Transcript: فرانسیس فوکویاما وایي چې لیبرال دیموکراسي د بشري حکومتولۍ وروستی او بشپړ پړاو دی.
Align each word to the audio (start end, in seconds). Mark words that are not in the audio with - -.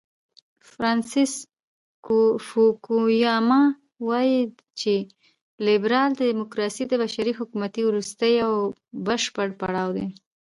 فرانسیس 0.69 1.33
فوکویاما 2.47 3.61
وایي 4.07 4.39
چې 4.79 4.93
لیبرال 5.67 6.09
دیموکراسي 6.19 6.83
د 6.87 6.93
بشري 7.03 7.33
حکومتولۍ 7.39 7.83
وروستی 7.85 8.33
او 8.47 8.53
بشپړ 9.07 9.47
پړاو 9.59 9.89
دی. 9.97 10.07